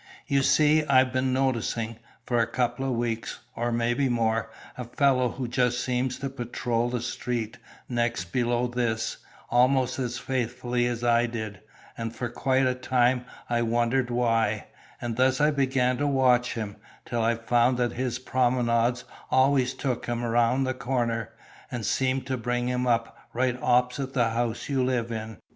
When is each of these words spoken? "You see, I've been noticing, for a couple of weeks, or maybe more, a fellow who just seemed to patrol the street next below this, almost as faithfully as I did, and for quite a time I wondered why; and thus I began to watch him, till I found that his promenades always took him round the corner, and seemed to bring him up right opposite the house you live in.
"You 0.25 0.41
see, 0.41 0.83
I've 0.85 1.13
been 1.13 1.31
noticing, 1.31 1.97
for 2.25 2.39
a 2.39 2.47
couple 2.47 2.85
of 2.85 2.95
weeks, 2.97 3.37
or 3.55 3.71
maybe 3.71 4.09
more, 4.09 4.49
a 4.75 4.83
fellow 4.85 5.29
who 5.29 5.47
just 5.47 5.79
seemed 5.79 6.09
to 6.21 6.29
patrol 6.31 6.89
the 6.89 7.01
street 7.01 7.59
next 7.87 8.31
below 8.33 8.65
this, 8.65 9.17
almost 9.51 9.99
as 9.99 10.17
faithfully 10.17 10.87
as 10.87 11.03
I 11.03 11.27
did, 11.27 11.59
and 11.95 12.15
for 12.15 12.29
quite 12.29 12.65
a 12.65 12.73
time 12.73 13.25
I 13.47 13.61
wondered 13.61 14.09
why; 14.09 14.65
and 14.99 15.17
thus 15.17 15.39
I 15.39 15.51
began 15.51 15.97
to 15.97 16.07
watch 16.07 16.55
him, 16.55 16.77
till 17.05 17.21
I 17.23 17.35
found 17.35 17.77
that 17.77 17.91
his 17.93 18.17
promenades 18.17 19.03
always 19.29 19.75
took 19.75 20.07
him 20.07 20.23
round 20.23 20.65
the 20.65 20.73
corner, 20.73 21.29
and 21.69 21.85
seemed 21.85 22.25
to 22.25 22.37
bring 22.37 22.67
him 22.67 22.87
up 22.87 23.15
right 23.33 23.55
opposite 23.61 24.13
the 24.15 24.31
house 24.31 24.67
you 24.67 24.83
live 24.83 25.11
in. 25.11 25.37